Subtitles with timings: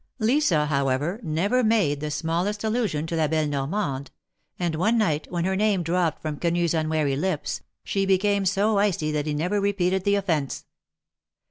[0.17, 4.07] Lisa, however, never made the smallest allusion to La belle Norrnande;
[4.57, 9.11] and one night, when her name dropped from Quenu^s unwary lips, she became so icy
[9.11, 10.65] that he never repeated the offence.